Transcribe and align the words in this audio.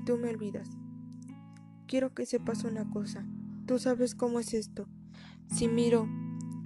tú 0.00 0.16
me 0.16 0.30
olvidas. 0.30 0.70
Quiero 1.86 2.14
que 2.14 2.26
sepas 2.26 2.64
una 2.64 2.88
cosa, 2.90 3.26
tú 3.66 3.78
sabes 3.78 4.14
cómo 4.14 4.40
es 4.40 4.54
esto. 4.54 4.88
Si 5.48 5.68
miro 5.68 6.08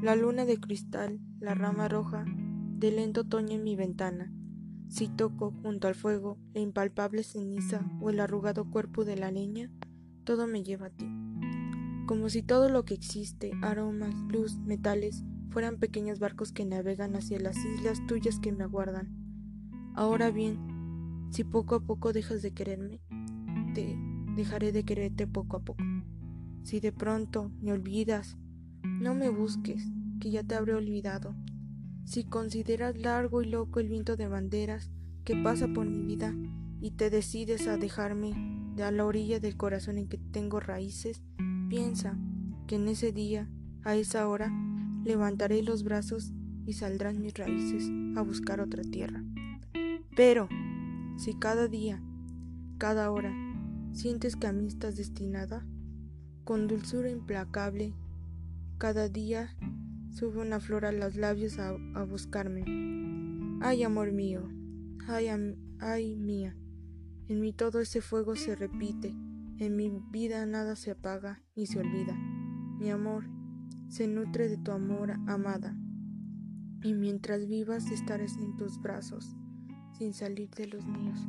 la 0.01 0.15
luna 0.15 0.45
de 0.45 0.59
cristal, 0.59 1.21
la 1.41 1.55
rama 1.55 1.89
roja 1.89 2.25
del 2.27 2.97
lento 2.97 3.23
otoño 3.23 3.57
en 3.57 3.65
mi 3.65 3.75
ventana, 3.75 4.33
si 4.89 5.09
toco 5.09 5.53
junto 5.63 5.87
al 5.87 5.95
fuego 5.95 6.39
la 6.55 6.61
impalpable 6.61 7.23
ceniza 7.23 7.85
o 8.01 8.11
el 8.11 8.21
arrugado 8.21 8.71
cuerpo 8.71 9.05
de 9.05 9.17
la 9.17 9.31
leña, 9.31 9.71
todo 10.25 10.47
me 10.47 10.63
lleva 10.63 10.87
a 10.87 10.91
ti. 10.91 11.07
Como 12.07 12.31
si 12.31 12.43
todo 12.43 12.71
lo 12.71 12.85
que 12.85 12.95
existe, 12.95 13.53
aromas, 13.61 14.15
luz, 14.31 14.59
metales, 14.61 15.25
fueran 15.51 15.79
pequeños 15.79 16.21
barcos 16.21 16.53
que 16.53 16.65
navegan 16.65 17.17
hacia 17.17 17.39
las 17.39 17.57
islas 17.57 17.99
tuyas 18.07 18.39
que 18.41 18.53
me 18.53 18.65
aguardan. 18.65 19.15
Ahora 19.95 20.31
bien, 20.31 20.59
si 21.31 21.45
poco 21.45 21.75
a 21.75 21.81
poco 21.81 22.15
dejas 22.15 22.41
de 22.41 22.53
quererme, 22.53 23.03
dejaré 24.37 24.73
de 24.73 24.85
quererte 24.85 25.27
poco 25.27 25.57
a 25.57 25.61
poco. 25.61 25.85
Si 26.63 26.81
de 26.81 26.93
pronto 26.93 27.51
me 27.61 27.73
olvidas, 27.73 28.37
no 28.83 29.15
me 29.15 29.29
busques, 29.29 29.83
que 30.21 30.31
ya 30.31 30.43
te 30.43 30.55
habré 30.55 30.75
olvidado. 30.75 31.35
Si 32.05 32.25
consideras 32.25 32.97
largo 32.99 33.43
y 33.43 33.47
loco 33.47 33.81
el 33.81 33.89
viento 33.89 34.17
de 34.17 34.29
banderas 34.29 34.91
que 35.25 35.37
pasa 35.37 35.69
por 35.69 35.87
mi 35.87 36.03
vida 36.05 36.35
y 36.81 36.93
te 36.93 37.11
decides 37.11 37.67
a 37.69 37.77
dejarme 37.77 38.33
de 38.77 38.85
a 38.85 38.91
la 38.91 39.05
orilla 39.05 39.41
del 39.41 39.57
corazón 39.57 39.99
en 39.99 40.09
que 40.09 40.19
tengo 40.19 40.61
raíces, 40.61 41.23
piensa 41.69 42.19
que 42.67 42.77
en 42.77 42.89
ese 42.89 43.13
día, 43.13 43.51
a 43.83 43.97
esa 43.97 44.29
hora, 44.29 44.53
levantaré 45.05 45.63
los 45.63 45.85
brazos 45.85 46.33
y 46.65 46.75
saldrán 46.75 47.21
mis 47.21 47.35
raíces 47.35 47.91
a 48.17 48.23
buscar 48.23 48.61
otra 48.61 48.83
tierra. 48.83 49.25
Pero, 50.17 50.49
si 51.17 51.35
cada 51.35 51.67
día, 51.67 52.03
cada 52.79 53.11
hora, 53.11 53.33
sientes 53.99 54.37
que 54.37 54.47
a 54.47 54.53
mí 54.53 54.69
estás 54.69 54.97
destinada, 54.97 55.67
con 56.45 56.69
dulzura 56.69 57.11
implacable, 57.11 57.95
cada 58.79 59.09
día 59.09 59.57
sube 60.13 60.41
una 60.41 60.61
flor 60.61 60.87
a 60.87 60.93
los 60.93 61.17
labios 61.17 61.59
a, 61.59 61.73
buscarme. 62.05 62.65
Ay, 63.61 63.83
amor 63.83 64.13
mío, 64.13 64.49
ay, 65.09 65.27
ay 65.81 66.15
mía, 66.15 66.57
en 67.27 67.41
mí 67.41 67.53
todo 67.53 67.81
ese 67.81 68.01
fuego 68.01 68.37
se 68.37 68.55
repite, 68.55 69.09
en 69.59 69.75
mi 69.75 69.91
vida 70.13 70.47
nada 70.47 70.77
se 70.77 70.93
apaga 70.93 71.43
ni 71.57 71.67
se 71.67 71.81
olvida. 71.81 72.15
Mi 72.79 72.91
amor 72.91 73.25
se 73.89 74.07
nutre 74.07 74.49
de 74.49 74.59
tu 74.59 74.71
amor, 74.71 75.11
amada, 75.27 75.77
y 76.85 76.95
mientras 76.95 77.49
vivas 77.49 77.91
estaré 77.91 78.27
en 78.27 78.57
tus 78.57 78.81
brazos, 78.81 79.37
sin 79.99 80.15
salir 80.15 80.51
de 80.51 80.69
los 80.69 80.87
míos. 80.87 81.27